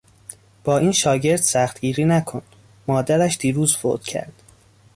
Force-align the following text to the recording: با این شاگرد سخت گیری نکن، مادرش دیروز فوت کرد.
با 0.63 0.77
این 0.77 0.91
شاگرد 0.91 1.35
سخت 1.41 1.81
گیری 1.81 2.05
نکن، 2.05 2.41
مادرش 2.87 3.37
دیروز 3.37 3.77
فوت 3.77 4.03
کرد. 4.03 4.33